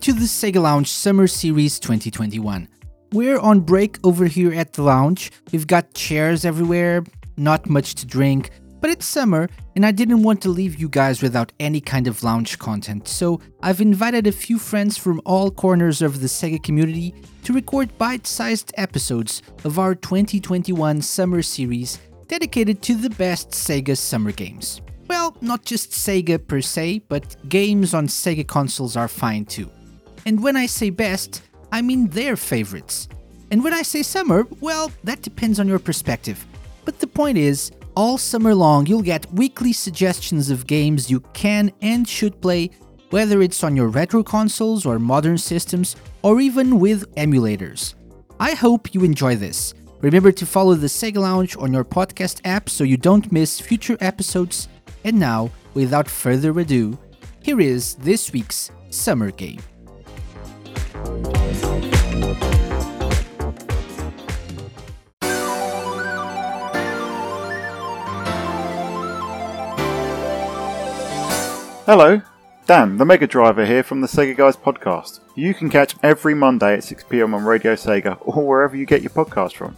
to 0.00 0.14
the 0.14 0.20
Sega 0.20 0.62
Lounge 0.62 0.88
Summer 0.88 1.26
Series 1.26 1.78
2021. 1.78 2.66
We're 3.12 3.38
on 3.38 3.60
break 3.60 3.98
over 4.02 4.24
here 4.24 4.54
at 4.54 4.72
the 4.72 4.82
lounge. 4.82 5.30
We've 5.52 5.66
got 5.66 5.92
chairs 5.92 6.46
everywhere, 6.46 7.04
not 7.36 7.68
much 7.68 7.96
to 7.96 8.06
drink, 8.06 8.48
but 8.80 8.88
it's 8.88 9.04
summer 9.04 9.50
and 9.76 9.84
I 9.84 9.90
didn't 9.90 10.22
want 10.22 10.40
to 10.42 10.48
leave 10.48 10.80
you 10.80 10.88
guys 10.88 11.20
without 11.20 11.52
any 11.60 11.82
kind 11.82 12.06
of 12.06 12.22
lounge 12.22 12.58
content, 12.58 13.08
so 13.08 13.42
I've 13.62 13.82
invited 13.82 14.26
a 14.26 14.32
few 14.32 14.58
friends 14.58 14.96
from 14.96 15.20
all 15.26 15.50
corners 15.50 16.00
of 16.00 16.22
the 16.22 16.28
Sega 16.28 16.62
community 16.62 17.14
to 17.44 17.52
record 17.52 17.96
bite 17.98 18.26
sized 18.26 18.72
episodes 18.78 19.42
of 19.64 19.78
our 19.78 19.94
2021 19.94 21.02
Summer 21.02 21.42
Series 21.42 21.98
dedicated 22.26 22.80
to 22.82 22.94
the 22.94 23.10
best 23.10 23.50
Sega 23.50 23.98
summer 23.98 24.32
games. 24.32 24.80
Well, 25.08 25.36
not 25.42 25.66
just 25.66 25.90
Sega 25.90 26.38
per 26.46 26.62
se, 26.62 27.02
but 27.08 27.36
games 27.50 27.92
on 27.92 28.06
Sega 28.06 28.46
consoles 28.46 28.96
are 28.96 29.08
fine 29.08 29.44
too. 29.44 29.70
And 30.26 30.42
when 30.42 30.56
I 30.56 30.66
say 30.66 30.90
best, 30.90 31.42
I 31.72 31.82
mean 31.82 32.08
their 32.08 32.36
favorites. 32.36 33.08
And 33.50 33.64
when 33.64 33.74
I 33.74 33.82
say 33.82 34.02
summer, 34.02 34.46
well, 34.60 34.92
that 35.04 35.22
depends 35.22 35.58
on 35.58 35.68
your 35.68 35.78
perspective. 35.78 36.44
But 36.84 37.00
the 37.00 37.06
point 37.06 37.38
is, 37.38 37.72
all 37.96 38.18
summer 38.18 38.54
long 38.54 38.86
you'll 38.86 39.02
get 39.02 39.32
weekly 39.32 39.72
suggestions 39.72 40.50
of 40.50 40.66
games 40.66 41.10
you 41.10 41.20
can 41.32 41.72
and 41.82 42.08
should 42.08 42.40
play, 42.40 42.70
whether 43.10 43.42
it's 43.42 43.64
on 43.64 43.76
your 43.76 43.88
retro 43.88 44.22
consoles 44.22 44.86
or 44.86 44.98
modern 44.98 45.38
systems, 45.38 45.96
or 46.22 46.40
even 46.40 46.78
with 46.78 47.12
emulators. 47.16 47.94
I 48.38 48.52
hope 48.52 48.94
you 48.94 49.04
enjoy 49.04 49.36
this. 49.36 49.74
Remember 50.00 50.32
to 50.32 50.46
follow 50.46 50.74
the 50.74 50.86
Sega 50.86 51.18
Lounge 51.18 51.56
on 51.58 51.72
your 51.72 51.84
podcast 51.84 52.40
app 52.44 52.70
so 52.70 52.84
you 52.84 52.96
don't 52.96 53.30
miss 53.32 53.60
future 53.60 53.98
episodes 54.00 54.68
and 55.04 55.18
now, 55.18 55.50
without 55.74 56.08
further 56.08 56.58
ado, 56.58 56.98
here 57.42 57.60
is 57.60 57.94
this 57.96 58.32
week's 58.32 58.70
Summer 58.90 59.30
Game. 59.30 59.60
Hello, 71.90 72.22
Dan, 72.66 72.98
the 72.98 73.04
Mega 73.04 73.26
Driver 73.26 73.66
here 73.66 73.82
from 73.82 74.00
the 74.00 74.06
Sega 74.06 74.36
Guys 74.36 74.56
podcast. 74.56 75.18
You 75.34 75.52
can 75.52 75.68
catch 75.68 75.96
every 76.04 76.34
Monday 76.34 76.74
at 76.74 76.84
6pm 76.84 77.34
on 77.34 77.42
Radio 77.42 77.74
Sega 77.74 78.16
or 78.20 78.46
wherever 78.46 78.76
you 78.76 78.86
get 78.86 79.02
your 79.02 79.10
podcast 79.10 79.54
from. 79.54 79.76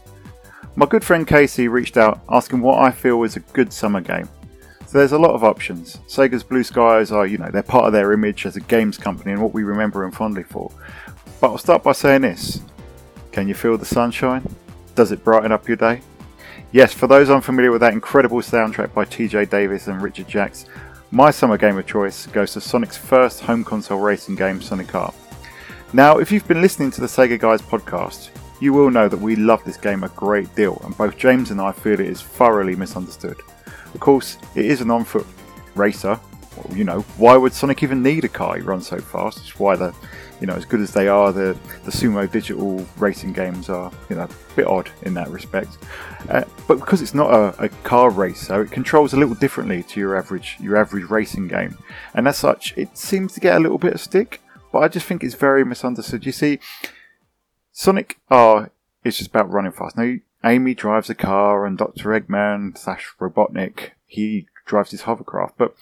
My 0.76 0.84
good 0.84 1.02
friend 1.02 1.26
KC 1.26 1.70
reached 1.70 1.96
out 1.96 2.20
asking 2.28 2.60
what 2.60 2.80
I 2.80 2.90
feel 2.90 3.22
is 3.22 3.36
a 3.36 3.40
good 3.40 3.72
summer 3.72 4.02
game. 4.02 4.28
So 4.84 4.98
there's 4.98 5.12
a 5.12 5.18
lot 5.18 5.30
of 5.30 5.42
options. 5.42 6.00
Sega's 6.06 6.42
Blue 6.42 6.62
Skies 6.62 7.12
are, 7.12 7.26
you 7.26 7.38
know, 7.38 7.48
they're 7.50 7.62
part 7.62 7.86
of 7.86 7.94
their 7.94 8.12
image 8.12 8.44
as 8.44 8.56
a 8.56 8.60
games 8.60 8.98
company 8.98 9.32
and 9.32 9.40
what 9.40 9.54
we 9.54 9.62
remember 9.62 10.02
them 10.02 10.12
fondly 10.12 10.42
for. 10.42 10.70
But 11.40 11.52
I'll 11.52 11.56
start 11.56 11.82
by 11.82 11.92
saying 11.92 12.20
this. 12.20 12.60
Can 13.30 13.48
you 13.48 13.54
feel 13.54 13.78
the 13.78 13.86
sunshine? 13.86 14.46
Does 14.96 15.12
it 15.12 15.24
brighten 15.24 15.50
up 15.50 15.66
your 15.66 15.78
day? 15.78 16.02
Yes, 16.72 16.92
for 16.92 17.06
those 17.06 17.30
unfamiliar 17.30 17.72
with 17.72 17.80
that 17.80 17.94
incredible 17.94 18.42
soundtrack 18.42 18.92
by 18.92 19.06
TJ 19.06 19.48
Davis 19.48 19.88
and 19.88 20.02
Richard 20.02 20.28
Jacques, 20.28 20.66
my 21.12 21.30
summer 21.30 21.58
game 21.58 21.76
of 21.76 21.86
choice 21.86 22.26
goes 22.28 22.54
to 22.54 22.60
Sonic's 22.60 22.96
first 22.96 23.42
home 23.42 23.62
console 23.64 24.00
racing 24.00 24.34
game, 24.34 24.62
Sonic 24.62 24.94
R. 24.94 25.12
Now, 25.92 26.16
if 26.16 26.32
you've 26.32 26.48
been 26.48 26.62
listening 26.62 26.90
to 26.92 27.02
the 27.02 27.06
Sega 27.06 27.38
Guys 27.38 27.60
podcast, 27.60 28.30
you 28.60 28.72
will 28.72 28.90
know 28.90 29.08
that 29.08 29.20
we 29.20 29.36
love 29.36 29.62
this 29.62 29.76
game 29.76 30.04
a 30.04 30.08
great 30.08 30.52
deal, 30.54 30.80
and 30.86 30.96
both 30.96 31.18
James 31.18 31.50
and 31.50 31.60
I 31.60 31.70
feel 31.70 32.00
it 32.00 32.00
is 32.00 32.22
thoroughly 32.22 32.74
misunderstood. 32.74 33.36
Of 33.92 34.00
course, 34.00 34.38
it 34.54 34.64
is 34.64 34.80
an 34.80 34.90
on 34.90 35.04
foot 35.04 35.26
racer. 35.74 36.18
You 36.72 36.84
know, 36.84 37.00
why 37.16 37.36
would 37.36 37.52
Sonic 37.52 37.82
even 37.82 38.02
need 38.02 38.24
a 38.24 38.28
car? 38.28 38.56
He 38.56 38.62
runs 38.62 38.86
so 38.86 38.98
fast. 38.98 39.38
It's 39.38 39.58
why 39.58 39.76
the, 39.76 39.94
you 40.40 40.46
know, 40.46 40.54
as 40.54 40.64
good 40.64 40.80
as 40.80 40.92
they 40.92 41.08
are, 41.08 41.32
the 41.32 41.56
the 41.84 41.90
Sumo 41.90 42.30
Digital 42.30 42.84
racing 42.98 43.32
games 43.32 43.68
are, 43.68 43.90
you 44.08 44.16
know, 44.16 44.22
a 44.22 44.54
bit 44.56 44.66
odd 44.66 44.90
in 45.02 45.14
that 45.14 45.28
respect. 45.30 45.78
Uh, 46.28 46.44
but 46.68 46.78
because 46.78 47.02
it's 47.02 47.14
not 47.14 47.32
a, 47.32 47.64
a 47.64 47.68
car 47.68 48.10
so 48.34 48.60
it 48.60 48.70
controls 48.70 49.12
a 49.12 49.16
little 49.16 49.34
differently 49.34 49.82
to 49.84 50.00
your 50.00 50.16
average 50.16 50.56
your 50.60 50.76
average 50.76 51.08
racing 51.10 51.48
game, 51.48 51.76
and 52.14 52.28
as 52.28 52.36
such, 52.36 52.76
it 52.76 52.96
seems 52.96 53.32
to 53.34 53.40
get 53.40 53.56
a 53.56 53.60
little 53.60 53.78
bit 53.78 53.94
of 53.94 54.00
stick. 54.00 54.40
But 54.72 54.80
I 54.80 54.88
just 54.88 55.06
think 55.06 55.22
it's 55.22 55.34
very 55.34 55.64
misunderstood. 55.64 56.24
You 56.24 56.32
see, 56.32 56.58
Sonic 57.72 58.18
R 58.30 58.70
is 59.04 59.18
just 59.18 59.30
about 59.30 59.50
running 59.50 59.72
fast. 59.72 59.98
Now, 59.98 60.14
Amy 60.44 60.74
drives 60.74 61.10
a 61.10 61.14
car, 61.14 61.66
and 61.66 61.76
Dr. 61.76 62.10
Eggman 62.10 62.76
slash 62.76 63.12
Robotnik 63.20 63.90
he 64.12 64.46
drives 64.66 64.90
his 64.90 65.02
hovercraft. 65.02 65.56
But 65.56 65.74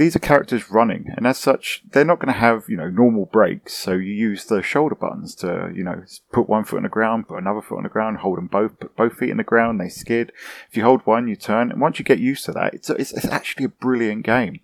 these 0.00 0.16
are 0.16 0.20
characters 0.20 0.70
running, 0.70 1.12
and 1.14 1.26
as 1.26 1.36
such, 1.36 1.82
they're 1.90 2.06
not 2.06 2.20
going 2.20 2.32
to 2.32 2.40
have 2.40 2.64
you 2.70 2.76
know 2.78 2.88
normal 2.88 3.26
brakes. 3.26 3.74
So 3.74 3.92
you 3.92 4.14
use 4.14 4.46
the 4.46 4.62
shoulder 4.62 4.94
buttons 4.94 5.34
to 5.36 5.70
you 5.74 5.84
know 5.84 6.04
put 6.32 6.48
one 6.48 6.64
foot 6.64 6.78
on 6.78 6.84
the 6.84 6.88
ground, 6.88 7.28
put 7.28 7.36
another 7.36 7.60
foot 7.60 7.76
on 7.76 7.82
the 7.82 7.90
ground, 7.90 8.16
hold 8.16 8.38
them 8.38 8.46
both, 8.46 8.80
put 8.80 8.96
both 8.96 9.18
feet 9.18 9.28
in 9.28 9.36
the 9.36 9.44
ground. 9.44 9.78
They 9.78 9.90
skid. 9.90 10.32
If 10.70 10.76
you 10.78 10.84
hold 10.84 11.02
one, 11.02 11.28
you 11.28 11.36
turn, 11.36 11.70
and 11.70 11.82
once 11.82 11.98
you 11.98 12.04
get 12.06 12.18
used 12.18 12.46
to 12.46 12.52
that, 12.52 12.72
it's 12.72 12.88
it's, 12.88 13.12
it's 13.12 13.26
actually 13.26 13.66
a 13.66 13.68
brilliant 13.68 14.24
game. 14.24 14.60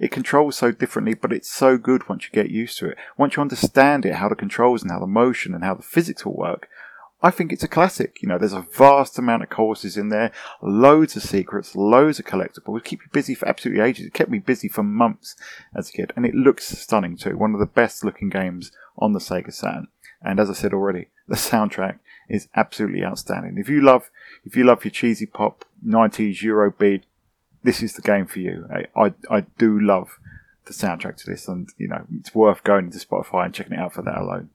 It 0.00 0.10
controls 0.10 0.56
so 0.56 0.72
differently, 0.72 1.14
but 1.14 1.32
it's 1.32 1.48
so 1.48 1.78
good 1.78 2.08
once 2.08 2.24
you 2.24 2.30
get 2.32 2.50
used 2.50 2.76
to 2.78 2.88
it. 2.88 2.98
Once 3.16 3.36
you 3.36 3.42
understand 3.42 4.04
it, 4.04 4.16
how 4.16 4.28
the 4.28 4.34
controls 4.34 4.82
and 4.82 4.90
how 4.90 4.98
the 4.98 5.06
motion 5.06 5.54
and 5.54 5.62
how 5.62 5.74
the 5.74 5.84
physics 5.84 6.26
will 6.26 6.36
work, 6.36 6.68
I 7.22 7.30
think 7.30 7.52
it's 7.52 7.62
a 7.62 7.68
classic. 7.68 8.22
You 8.22 8.28
know, 8.28 8.38
there's 8.38 8.54
a 8.54 8.66
vast 8.76 9.18
amount 9.18 9.42
of 9.42 9.50
courses 9.50 9.96
in 9.96 10.08
there, 10.08 10.32
loads 10.62 11.16
of 11.16 11.22
secrets, 11.22 11.76
loads 11.76 12.18
of 12.18 12.24
collectibles. 12.24 12.84
Keep 12.84 13.02
you 13.02 13.08
busy 13.12 13.34
for 13.34 13.46
absolutely 13.46 13.82
ages. 13.82 14.06
It 14.06 14.14
kept 14.14 14.30
me 14.30 14.38
busy 14.38 14.68
for 14.68 14.82
months 14.82 15.36
as 15.74 15.90
a 15.90 15.92
kid, 15.92 16.12
and 16.16 16.24
it 16.24 16.34
looks 16.34 16.66
stunning 16.66 17.16
too. 17.16 17.36
One 17.36 17.52
of 17.52 17.60
the 17.60 17.66
best 17.66 18.04
looking 18.04 18.30
games 18.30 18.72
on 18.98 19.12
the 19.12 19.18
Sega 19.18 19.52
Saturn. 19.52 19.88
And 20.22 20.40
as 20.40 20.48
I 20.48 20.54
said 20.54 20.72
already, 20.72 21.08
the 21.28 21.36
soundtrack 21.36 21.98
is 22.28 22.48
absolutely 22.54 23.04
outstanding. 23.04 23.58
If 23.58 23.68
you 23.68 23.82
love, 23.82 24.10
if 24.44 24.56
you 24.56 24.64
love 24.64 24.84
your 24.84 24.92
cheesy 24.92 25.26
pop, 25.26 25.64
90s 25.86 26.42
Eurobeat, 26.42 27.02
this 27.62 27.82
is 27.82 27.94
the 27.94 28.02
game 28.02 28.26
for 28.26 28.38
you. 28.38 28.66
I, 28.72 28.86
I, 28.98 29.14
I 29.30 29.40
do 29.58 29.78
love 29.78 30.18
the 30.64 30.72
soundtrack 30.72 31.16
to 31.16 31.26
this, 31.30 31.48
and 31.48 31.68
you 31.76 31.88
know, 31.88 32.06
it's 32.18 32.34
worth 32.34 32.62
going 32.64 32.90
to 32.90 32.98
Spotify 32.98 33.44
and 33.44 33.54
checking 33.54 33.74
it 33.74 33.78
out 33.78 33.92
for 33.92 34.02
that 34.02 34.18
alone. 34.18 34.50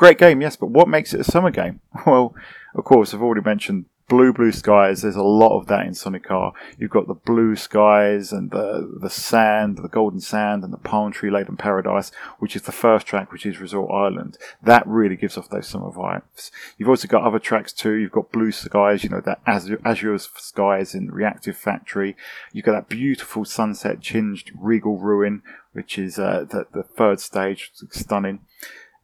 Great 0.00 0.16
game, 0.16 0.40
yes, 0.40 0.56
but 0.56 0.70
what 0.70 0.88
makes 0.88 1.12
it 1.12 1.20
a 1.20 1.24
summer 1.24 1.50
game? 1.50 1.80
Well, 2.06 2.34
of 2.74 2.84
course, 2.84 3.12
I've 3.12 3.20
already 3.20 3.42
mentioned 3.42 3.84
blue, 4.08 4.32
blue 4.32 4.50
skies. 4.50 5.02
There's 5.02 5.14
a 5.14 5.22
lot 5.22 5.54
of 5.58 5.66
that 5.66 5.86
in 5.86 5.92
Sonic 5.92 6.30
R. 6.30 6.54
You've 6.78 6.90
got 6.90 7.06
the 7.06 7.12
blue 7.12 7.54
skies 7.54 8.32
and 8.32 8.50
the 8.50 8.96
the 8.98 9.10
sand, 9.10 9.76
the 9.76 9.88
golden 9.88 10.20
sand, 10.20 10.64
and 10.64 10.72
the 10.72 10.78
palm 10.78 11.12
tree 11.12 11.30
laden 11.30 11.58
paradise, 11.58 12.12
which 12.38 12.56
is 12.56 12.62
the 12.62 12.72
first 12.72 13.06
track, 13.06 13.30
which 13.30 13.44
is 13.44 13.60
Resort 13.60 13.92
Island. 13.92 14.38
That 14.62 14.86
really 14.86 15.16
gives 15.16 15.36
off 15.36 15.50
those 15.50 15.68
summer 15.68 15.90
vibes. 15.90 16.50
You've 16.78 16.88
also 16.88 17.06
got 17.06 17.24
other 17.24 17.38
tracks 17.38 17.74
too. 17.74 17.92
You've 17.92 18.10
got 18.10 18.32
blue 18.32 18.52
skies, 18.52 19.04
you 19.04 19.10
know, 19.10 19.20
that 19.20 19.42
azure, 19.46 19.82
azure 19.84 20.16
skies 20.16 20.94
in 20.94 21.10
Reactive 21.10 21.58
Factory. 21.58 22.16
You've 22.54 22.64
got 22.64 22.72
that 22.72 22.88
beautiful 22.88 23.44
sunset 23.44 24.02
tinged 24.02 24.50
regal 24.58 24.96
ruin, 24.96 25.42
which 25.74 25.98
is 25.98 26.18
uh, 26.18 26.46
the, 26.48 26.64
the 26.72 26.84
third 26.84 27.20
stage, 27.20 27.70
stunning 27.90 28.40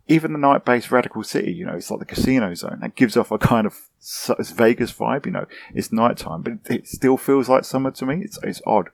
even 0.09 0.33
the 0.33 0.39
night-based 0.39 0.91
Radical 0.93 1.25
City, 1.25 1.53
you 1.53 1.67
know, 1.67 1.75
it's 1.75 1.91
like 1.91 1.99
the 1.99 2.07
casino 2.07 2.55
zone. 2.55 2.79
That 2.81 2.95
gives 2.95 3.17
off 3.17 3.33
a 3.33 3.39
kind 3.39 3.67
of 3.67 3.75
Vegas 4.55 4.93
vibe, 4.93 5.27
you 5.27 5.33
know. 5.33 5.47
It's 5.75 5.93
nighttime, 5.93 6.43
but 6.43 6.55
it 6.71 6.87
still 6.87 7.17
feels 7.17 7.49
like 7.49 7.65
summer 7.65 7.91
to 7.93 8.07
me. 8.07 8.23
It's, 8.23 8.39
it's 8.43 8.63
odd. 8.67 8.91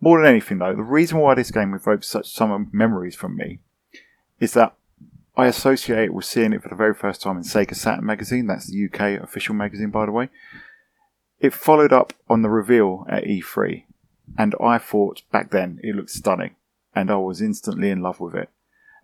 More 0.00 0.18
than 0.18 0.28
anything, 0.28 0.58
though, 0.58 0.74
the 0.74 0.82
reason 0.82 1.18
why 1.18 1.34
this 1.34 1.52
game 1.52 1.74
evokes 1.74 2.08
such 2.08 2.32
summer 2.32 2.66
memories 2.72 3.14
from 3.14 3.36
me 3.36 3.60
is 4.40 4.52
that 4.54 4.74
I 5.36 5.46
associate 5.46 6.06
it 6.06 6.14
with 6.14 6.24
seeing 6.24 6.52
it 6.52 6.62
for 6.62 6.68
the 6.68 6.74
very 6.74 6.92
first 6.92 7.22
time 7.22 7.36
in 7.36 7.44
Sega 7.44 7.76
Saturn 7.76 8.04
magazine. 8.04 8.48
That's 8.48 8.66
the 8.66 8.84
UK 8.86 9.22
official 9.22 9.54
magazine, 9.54 9.90
by 9.90 10.06
the 10.06 10.12
way. 10.12 10.28
It 11.38 11.54
followed 11.54 11.92
up 11.92 12.12
on 12.28 12.42
the 12.42 12.50
reveal 12.50 13.06
at 13.08 13.24
E3, 13.24 13.84
and 14.36 14.56
I 14.60 14.78
thought 14.78 15.22
back 15.30 15.50
then 15.52 15.78
it 15.84 15.94
looked 15.94 16.10
stunning, 16.10 16.56
and 16.96 17.10
I 17.10 17.16
was 17.16 17.40
instantly 17.40 17.90
in 17.90 18.02
love 18.02 18.18
with 18.18 18.34
it. 18.34 18.50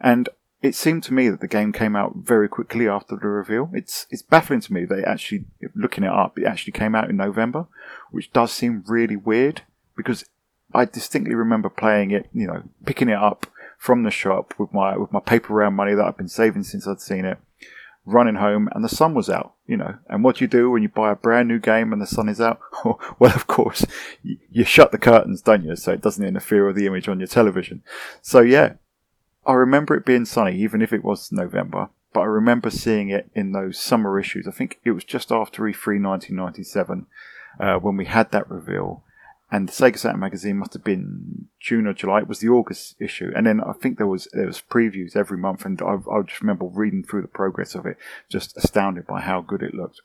And 0.01 0.29
it 0.61 0.75
seemed 0.75 1.05
to 1.05 1.15
me 1.15 1.29
that 1.29 1.41
the 1.41 1.49
game 1.49 1.73
came 1.73 1.95
out 1.95 2.15
very 2.17 2.49
quickly 2.49 2.89
after 2.89 3.17
the 3.17 3.29
reveal. 3.29 3.71
It's 3.73 4.07
it's 4.11 4.23
baffling 4.23 4.61
to 4.61 4.73
me 4.73 4.85
that 4.87 4.99
it 4.99 5.05
actually, 5.05 5.45
looking 5.75 6.05
it 6.05 6.11
up, 6.11 6.39
it 6.39 6.47
actually 6.47 6.73
came 6.73 6.95
out 6.95 7.09
in 7.09 7.17
November, 7.17 7.67
which 8.11 8.33
does 8.33 8.53
seem 8.53 8.85
really 8.87 9.17
weird 9.17 9.63
because 9.97 10.25
I 10.75 10.85
distinctly 10.85 11.35
remember 11.35 11.69
playing 11.69 12.11
it, 12.11 12.29
you 12.33 12.47
know, 12.47 12.63
picking 12.85 13.09
it 13.09 13.17
up 13.17 13.47
from 13.79 14.03
the 14.03 14.11
shop 14.11 14.55
with 14.59 14.73
my 14.73 14.97
with 14.97 15.13
my 15.13 15.21
paper 15.21 15.55
round 15.55 15.77
money 15.77 15.95
that 15.95 16.05
I've 16.05 16.17
been 16.17 16.29
saving 16.29 16.65
since 16.65 16.89
I'd 16.89 17.01
seen 17.01 17.25
it, 17.25 17.39
running 18.05 18.35
home, 18.35 18.69
and 18.75 18.83
the 18.83 18.89
sun 18.89 19.15
was 19.15 19.31
out, 19.31 19.55
you 19.67 19.77
know. 19.77 19.95
And 20.09 20.25
what 20.25 20.37
do 20.37 20.45
you 20.45 20.49
do 20.49 20.71
when 20.71 20.83
you 20.83 20.89
buy 20.89 21.13
a 21.13 21.17
brand 21.17 21.47
new 21.47 21.61
game 21.61 21.93
and 21.93 22.03
the 22.03 22.07
sun 22.07 22.29
is 22.29 22.41
out? 22.41 22.59
well, 22.85 23.35
of 23.35 23.47
course, 23.47 23.87
you, 24.25 24.39
you 24.51 24.65
shut 24.65 24.91
the 24.91 24.99
curtains, 24.99 25.41
don't 25.41 25.65
you, 25.65 25.77
so 25.77 25.93
it 25.93 26.01
doesn't 26.01 26.25
interfere 26.25 26.67
with 26.67 26.75
the 26.75 26.87
image 26.87 27.09
on 27.09 27.21
your 27.21 27.29
television. 27.29 27.83
So 28.21 28.41
yeah, 28.41 28.75
I 29.49 29.55
remember 29.55 29.97
it 29.97 30.05
being 30.05 30.27
sunny, 30.27 30.57
even 30.59 30.83
if 30.83 30.93
it 30.93 31.03
was 31.03 31.33
November, 31.33 31.89
but 32.13 32.21
I 32.21 32.27
remember 32.27 32.69
seeing 32.69 33.09
it 33.09 33.31
in 33.35 33.53
those 33.53 33.81
summer 33.81 34.21
issues. 34.21 34.47
I 34.47 34.51
think 34.51 34.79
it 34.85 34.91
was 34.91 35.05
just 35.05 35.33
after 35.33 35.63
E3 35.63 36.03
1997 36.05 37.07
uh, 37.59 37.79
when 37.79 37.97
we 37.97 38.05
had 38.05 38.31
that 38.31 38.51
reveal. 38.51 39.03
and 39.51 39.67
the 39.67 39.73
Sega 39.73 39.99
Saturn 39.99 40.21
magazine 40.21 40.59
must 40.59 40.75
have 40.75 40.85
been 40.85 41.49
June 41.59 41.87
or 41.87 41.95
July. 41.95 42.19
It 42.19 42.29
was 42.29 42.41
the 42.41 42.51
August 42.51 42.97
issue, 43.01 43.33
and 43.35 43.47
then 43.47 43.63
I 43.63 43.73
think 43.73 43.97
there 43.97 44.07
was 44.07 44.29
there 44.35 44.47
was 44.47 44.61
previews 44.61 45.17
every 45.17 45.39
month, 45.39 45.65
and 45.65 45.81
I, 45.81 45.95
I 45.95 46.21
just 46.23 46.43
remember 46.43 46.67
reading 46.67 47.03
through 47.03 47.23
the 47.23 47.29
progress 47.29 47.75
of 47.75 47.87
it, 47.87 47.97
just 48.29 48.55
astounded 48.59 49.07
by 49.07 49.23
how 49.23 49.41
good 49.41 49.63
it 49.63 49.73
looked. 49.73 50.03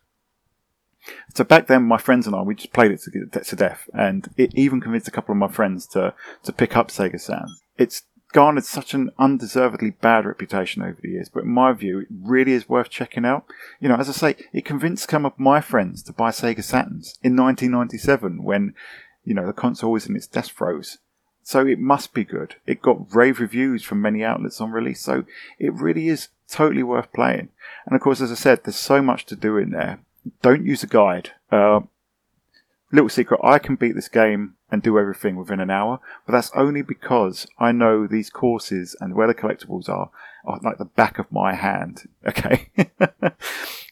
So 1.35 1.43
back 1.43 1.67
then, 1.67 1.83
my 1.83 1.97
friends 1.97 2.25
and 2.25 2.35
I, 2.35 2.41
we 2.43 2.55
just 2.55 2.71
played 2.71 2.91
it 2.91 3.01
to, 3.01 3.43
to 3.43 3.55
death, 3.57 3.89
and 3.93 4.29
it 4.37 4.55
even 4.55 4.79
convinced 4.79 5.09
a 5.09 5.11
couple 5.11 5.33
of 5.33 5.37
my 5.37 5.49
friends 5.49 5.85
to 5.87 6.13
to 6.43 6.53
pick 6.53 6.77
up 6.77 6.87
Sega 6.87 7.19
Saturn. 7.19 7.49
It's 7.77 8.03
garnered 8.33 8.65
such 8.65 8.93
an 8.93 9.11
undeservedly 9.17 9.91
bad 9.91 10.25
reputation 10.25 10.83
over 10.83 10.97
the 11.01 11.11
years, 11.11 11.29
but 11.29 11.43
in 11.43 11.49
my 11.49 11.71
view, 11.71 11.99
it 11.99 12.07
really 12.11 12.51
is 12.51 12.67
worth 12.67 12.89
checking 12.89 13.23
out. 13.23 13.45
You 13.79 13.87
know, 13.87 13.95
as 13.95 14.09
I 14.09 14.11
say, 14.11 14.35
it 14.51 14.65
convinced 14.65 15.09
some 15.09 15.25
of 15.25 15.39
my 15.39 15.61
friends 15.61 16.03
to 16.03 16.13
buy 16.13 16.31
Sega 16.31 16.57
Saturns 16.57 17.17
in 17.23 17.37
1997 17.37 18.43
when 18.43 18.73
you 19.23 19.33
know, 19.33 19.45
the 19.45 19.53
console 19.53 19.91
was 19.91 20.07
in 20.07 20.15
its 20.15 20.27
death 20.27 20.49
throes. 20.49 20.97
So 21.43 21.65
it 21.65 21.79
must 21.79 22.13
be 22.13 22.23
good. 22.23 22.55
It 22.65 22.81
got 22.81 23.13
rave 23.13 23.39
reviews 23.39 23.83
from 23.83 24.01
many 24.01 24.23
outlets 24.23 24.61
on 24.61 24.71
release, 24.71 25.01
so 25.01 25.25
it 25.59 25.73
really 25.73 26.07
is 26.07 26.29
totally 26.49 26.83
worth 26.83 27.11
playing. 27.11 27.49
And 27.85 27.95
of 27.95 28.01
course, 28.01 28.21
as 28.21 28.31
I 28.31 28.35
said, 28.35 28.63
there's 28.63 28.77
so 28.77 29.01
much 29.01 29.25
to 29.25 29.35
do 29.35 29.57
in 29.57 29.71
there. 29.71 29.99
Don't 30.41 30.65
use 30.65 30.83
a 30.83 30.87
guide. 30.87 31.31
Uh, 31.51 31.81
little 32.93 33.09
secret, 33.09 33.39
I 33.43 33.59
can 33.59 33.75
beat 33.75 33.95
this 33.95 34.07
game 34.07 34.55
and 34.71 34.81
do 34.81 34.99
everything 34.99 35.35
within 35.35 35.59
an 35.59 35.69
hour, 35.69 35.99
but 36.25 36.33
that's 36.33 36.51
only 36.55 36.81
because 36.81 37.47
I 37.59 37.71
know 37.71 38.07
these 38.07 38.29
courses 38.29 38.95
and 38.99 39.15
where 39.15 39.27
the 39.27 39.35
collectibles 39.35 39.89
are, 39.89 40.11
are 40.45 40.59
like 40.63 40.77
the 40.77 40.85
back 40.85 41.19
of 41.19 41.31
my 41.31 41.55
hand. 41.55 42.03
Okay. 42.25 42.69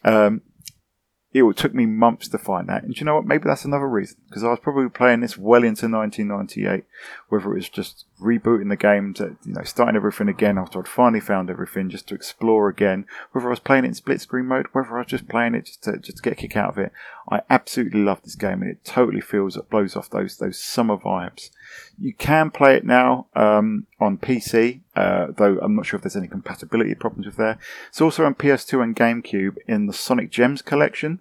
um, 0.03 0.41
it 1.33 1.57
took 1.57 1.73
me 1.73 1.85
months 1.85 2.27
to 2.27 2.37
find 2.37 2.67
that. 2.67 2.83
And 2.83 2.97
you 2.97 3.05
know 3.05 3.15
what? 3.15 3.25
Maybe 3.25 3.45
that's 3.45 3.63
another 3.63 3.87
reason. 3.87 4.17
Because 4.27 4.43
I 4.43 4.49
was 4.49 4.59
probably 4.59 4.89
playing 4.89 5.21
this 5.21 5.37
well 5.37 5.63
into 5.63 5.87
1998, 5.87 6.83
whether 7.29 7.51
it 7.51 7.55
was 7.55 7.69
just 7.69 8.05
rebooting 8.21 8.69
the 8.69 8.75
game 8.75 9.13
to, 9.15 9.37
you 9.45 9.53
know, 9.53 9.63
starting 9.63 9.95
everything 9.95 10.27
again 10.27 10.57
after 10.57 10.79
I'd 10.79 10.89
finally 10.89 11.21
found 11.21 11.49
everything 11.49 11.89
just 11.89 12.07
to 12.09 12.15
explore 12.15 12.67
again, 12.67 13.05
whether 13.31 13.47
I 13.47 13.51
was 13.51 13.59
playing 13.59 13.85
it 13.85 13.89
in 13.89 13.93
split 13.93 14.19
screen 14.19 14.47
mode, 14.47 14.67
whether 14.73 14.95
I 14.95 14.99
was 14.99 15.07
just 15.07 15.29
playing 15.29 15.55
it 15.55 15.67
just 15.67 15.83
to, 15.83 15.97
just 15.97 16.17
to 16.17 16.23
get 16.23 16.33
a 16.33 16.35
kick 16.35 16.57
out 16.57 16.71
of 16.71 16.77
it. 16.77 16.91
I 17.31 17.41
absolutely 17.49 18.01
love 18.01 18.21
this 18.23 18.35
game 18.35 18.61
and 18.61 18.69
it 18.69 18.83
totally 18.83 19.21
feels, 19.21 19.55
it 19.55 19.69
blows 19.69 19.95
off 19.95 20.09
those, 20.09 20.37
those 20.37 20.61
summer 20.61 20.97
vibes. 20.97 21.49
You 21.97 22.13
can 22.13 22.51
play 22.51 22.75
it 22.75 22.85
now 22.85 23.27
um, 23.35 23.87
on 24.01 24.17
PC, 24.17 24.81
uh, 24.97 25.27
though 25.37 25.57
I'm 25.61 25.75
not 25.75 25.85
sure 25.85 25.97
if 25.97 26.03
there's 26.03 26.17
any 26.17 26.27
compatibility 26.27 26.93
problems 26.93 27.25
with 27.25 27.37
there. 27.37 27.57
It's 27.87 28.01
also 28.01 28.25
on 28.25 28.35
PS2 28.35 28.83
and 28.83 28.95
GameCube 28.95 29.55
in 29.65 29.87
the 29.87 29.93
Sonic 29.93 30.29
Gems 30.29 30.61
collection. 30.61 31.19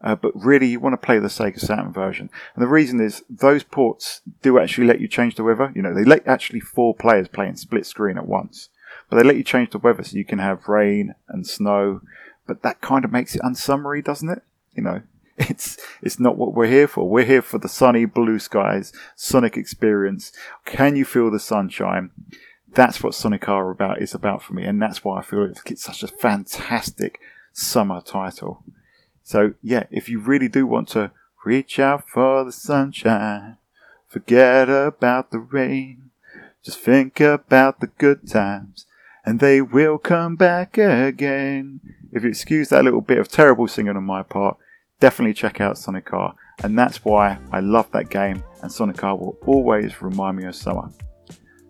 Uh, 0.00 0.14
but 0.14 0.32
really, 0.34 0.66
you 0.66 0.80
want 0.80 0.92
to 0.92 1.04
play 1.04 1.18
the 1.18 1.28
Sega 1.28 1.58
Saturn 1.58 1.92
version, 1.92 2.30
and 2.54 2.62
the 2.62 2.68
reason 2.68 3.00
is 3.00 3.22
those 3.30 3.62
ports 3.62 4.22
do 4.42 4.58
actually 4.58 4.86
let 4.86 5.00
you 5.00 5.06
change 5.06 5.36
the 5.36 5.44
weather. 5.44 5.72
You 5.74 5.82
know, 5.82 5.94
they 5.94 6.04
let 6.04 6.26
actually 6.26 6.60
four 6.60 6.94
players 6.94 7.28
play 7.28 7.46
in 7.46 7.56
split 7.56 7.86
screen 7.86 8.18
at 8.18 8.26
once, 8.26 8.70
but 9.08 9.16
they 9.16 9.22
let 9.22 9.36
you 9.36 9.44
change 9.44 9.70
the 9.70 9.78
weather 9.78 10.02
so 10.02 10.16
you 10.16 10.24
can 10.24 10.40
have 10.40 10.68
rain 10.68 11.14
and 11.28 11.46
snow. 11.46 12.00
But 12.46 12.62
that 12.62 12.80
kind 12.80 13.04
of 13.04 13.12
makes 13.12 13.36
it 13.36 13.40
unsummery, 13.44 14.02
doesn't 14.02 14.28
it? 14.28 14.42
You 14.74 14.82
know, 14.82 15.02
it's 15.38 15.78
it's 16.02 16.18
not 16.18 16.36
what 16.36 16.54
we're 16.54 16.66
here 16.66 16.88
for. 16.88 17.08
We're 17.08 17.24
here 17.24 17.42
for 17.42 17.58
the 17.58 17.68
sunny 17.68 18.04
blue 18.04 18.38
skies, 18.38 18.92
Sonic 19.16 19.56
experience. 19.56 20.32
Can 20.64 20.96
you 20.96 21.04
feel 21.04 21.30
the 21.30 21.40
sunshine? 21.40 22.10
That's 22.74 23.02
what 23.02 23.14
Sonic 23.14 23.48
R 23.48 23.70
about 23.70 24.02
is 24.02 24.14
about 24.14 24.42
for 24.42 24.52
me, 24.52 24.64
and 24.64 24.80
that's 24.80 25.04
why 25.04 25.18
I 25.18 25.22
feel 25.22 25.44
it's 25.44 25.84
such 25.84 26.02
a 26.02 26.08
fantastic 26.08 27.20
summer 27.52 28.00
title. 28.00 28.62
So 29.22 29.54
yeah, 29.62 29.84
if 29.90 30.08
you 30.08 30.20
really 30.20 30.48
do 30.48 30.66
want 30.66 30.88
to 30.88 31.12
reach 31.44 31.78
out 31.78 32.08
for 32.08 32.44
the 32.44 32.52
sunshine, 32.52 33.56
forget 34.06 34.68
about 34.68 35.30
the 35.30 35.38
rain, 35.38 36.10
just 36.64 36.80
think 36.80 37.20
about 37.20 37.80
the 37.80 37.86
good 37.86 38.28
times, 38.28 38.86
and 39.24 39.40
they 39.40 39.60
will 39.60 39.98
come 39.98 40.36
back 40.36 40.76
again. 40.76 41.80
If 42.12 42.22
you 42.22 42.30
excuse 42.30 42.68
that 42.70 42.84
little 42.84 43.00
bit 43.00 43.18
of 43.18 43.28
terrible 43.28 43.68
singing 43.68 43.96
on 43.96 44.04
my 44.04 44.22
part, 44.22 44.56
definitely 45.00 45.34
check 45.34 45.60
out 45.60 45.78
Sonic 45.78 46.12
R, 46.12 46.34
and 46.62 46.78
that's 46.78 47.04
why 47.04 47.38
I 47.52 47.60
love 47.60 47.90
that 47.92 48.10
game, 48.10 48.42
and 48.62 48.70
Sonic 48.70 49.02
R 49.04 49.16
will 49.16 49.38
always 49.46 50.02
remind 50.02 50.36
me 50.36 50.44
of 50.44 50.54
summer. 50.54 50.90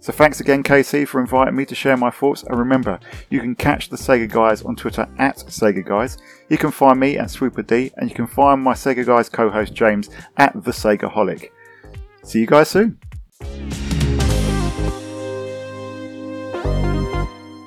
So 0.01 0.13
thanks 0.13 0.41
again, 0.41 0.63
KC, 0.63 1.07
for 1.09 1.21
inviting 1.21 1.57
me 1.57 1.67
to 1.67 1.75
share 1.75 1.97
my 1.97 2.11
thoughts. 2.11 2.45
And 2.45 2.57
remember, 2.59 3.01
you 3.31 3.41
can 3.41 3.55
catch 3.55 3.91
the 3.91 3.97
Sega 3.97 4.31
Guys 4.31 4.63
on 4.63 4.77
Twitter 4.77 5.09
at 5.19 5.37
Sega 5.39 5.85
Guys. 5.85 6.19
You 6.49 6.57
can 6.57 6.71
find 6.71 7.01
me 7.01 7.19
at 7.19 7.31
Swooper 7.31 7.63
D, 7.63 7.91
and 7.97 8.09
you 8.09 8.15
can 8.15 8.29
find 8.29 8.63
my 8.63 8.75
Sega 8.75 9.05
Guys 9.05 9.29
co-host 9.29 9.75
James 9.75 10.09
at 10.37 10.55
the 10.65 10.71
Sega 10.71 11.13
Holic. 11.13 11.51
See 12.23 12.41
you 12.41 12.47
guys 12.47 12.71
soon. 12.71 12.99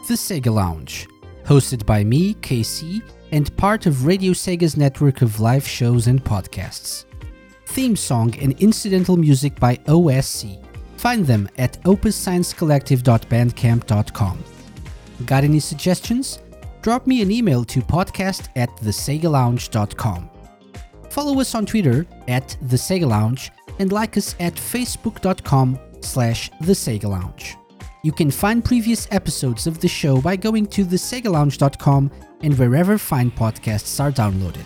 The 0.08 0.18
Sega 0.18 0.54
Lounge, 0.54 1.08
hosted 1.44 1.86
by 1.86 2.04
me, 2.04 2.34
KC, 2.36 3.02
and 3.32 3.56
part 3.58 3.86
of 3.86 4.06
Radio 4.06 4.32
Sega's 4.34 4.78
network 4.78 5.22
of 5.22 5.40
live 5.40 5.68
shows 5.68 6.08
and 6.08 6.24
podcasts. 6.24 7.06
Theme 7.66 7.96
song 7.96 8.34
and 8.40 8.60
incidental 8.60 9.18
music 9.18 9.60
by 9.60 9.76
OSC. 9.88 10.64
Find 10.98 11.26
them 11.26 11.50
at 11.58 11.82
opussciencecollective.bandcamp.com. 11.84 14.44
Got 15.26 15.44
any 15.44 15.60
suggestions? 15.60 16.40
Drop 16.82 17.06
me 17.08 17.22
an 17.22 17.32
email 17.32 17.64
to 17.66 17.82
podcast 17.82 18.48
at 18.56 18.70
thesegalounge.com. 18.78 20.30
Follow 21.10 21.40
us 21.40 21.56
on 21.56 21.66
Twitter 21.66 22.06
at 22.28 22.56
The 22.62 22.78
Sega 22.78 23.08
Lounge 23.08 23.52
and 23.80 23.92
like 23.92 24.18
us 24.18 24.36
at 24.40 24.54
facebook.com 24.56 25.80
slash 26.02 26.50
The 26.62 26.74
Sega 26.74 27.06
Lounge. 27.06 27.56
You 28.04 28.12
can 28.12 28.32
find 28.32 28.66
previous 28.66 29.08
episodes 29.12 29.68
of 29.68 29.80
the 29.80 29.88
show 29.88 30.22
by 30.22 30.36
going 30.36 30.66
to 30.68 30.86
thesegalounge.com 30.86 32.12
and 32.42 32.58
wherever 32.58 32.98
fine 32.98 33.32
podcasts 33.32 34.00
are 34.00 34.12
downloaded. 34.12 34.66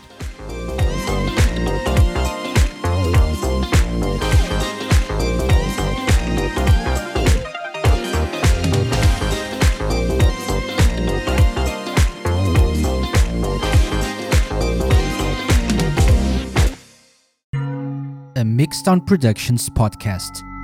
a 18.38 18.44
Mixed 18.44 18.88
On 18.88 19.00
Productions 19.00 19.70
podcast. 19.70 20.55